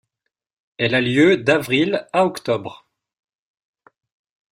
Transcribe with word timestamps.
Elle 0.79 0.95
a 0.95 0.99
eu 0.99 1.03
lieu 1.05 1.37
d'avril 1.37 2.07
à 2.11 2.25
octobre. 2.25 2.87